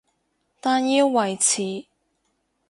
[0.59, 1.85] 但要維持